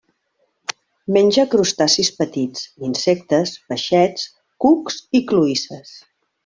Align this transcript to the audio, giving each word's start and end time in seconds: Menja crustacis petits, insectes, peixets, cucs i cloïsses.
Menja 1.17 1.45
crustacis 1.51 2.09
petits, 2.23 2.65
insectes, 2.89 3.55
peixets, 3.69 4.27
cucs 4.67 5.03
i 5.21 5.27
cloïsses. 5.33 5.99